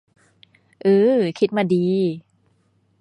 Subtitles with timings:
[0.83, 1.85] อือ คิดมาดี